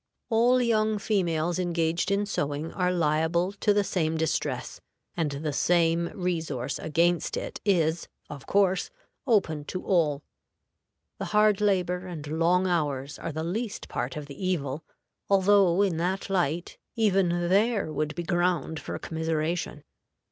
All 0.31 0.59
young 0.59 0.97
females 0.97 1.59
engaged 1.59 2.09
in 2.09 2.25
sewing 2.25 2.73
are 2.73 2.91
liable 2.91 3.51
to 3.59 3.71
the 3.71 3.83
same 3.83 4.17
distress, 4.17 4.81
and 5.15 5.29
the 5.29 5.53
same 5.53 6.07
resource 6.15 6.79
against 6.79 7.37
it 7.37 7.61
is, 7.63 8.07
of 8.27 8.47
course, 8.47 8.89
open 9.27 9.63
to 9.65 9.85
all. 9.85 10.23
The 11.19 11.25
hard 11.25 11.61
labor 11.61 12.07
and 12.07 12.25
long 12.25 12.65
hours 12.65 13.19
are 13.19 13.31
the 13.31 13.43
least 13.43 13.89
part 13.89 14.17
of 14.17 14.25
the 14.25 14.43
evil, 14.43 14.83
although 15.29 15.83
in 15.83 15.97
that 15.97 16.31
light 16.31 16.79
even 16.95 17.47
there 17.49 17.93
would 17.93 18.15
be 18.15 18.23
ground 18.23 18.79
for 18.79 18.97
commiseration. 18.97 19.83